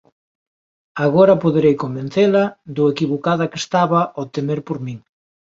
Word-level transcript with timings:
Agora 1.05 1.41
poderei 1.43 1.75
convencela 1.83 2.43
do 2.75 2.83
equivocada 2.93 3.49
que 3.51 3.61
estaba 3.63 3.99
ao 4.17 4.25
temer 4.35 4.59
por 4.67 4.77
min. 4.85 4.97